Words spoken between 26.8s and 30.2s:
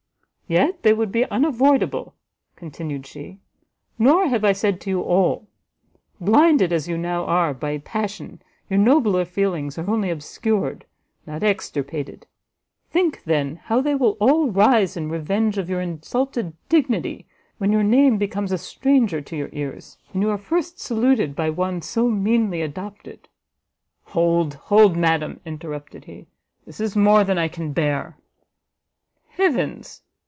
is more than I can bear!" "Heavens!"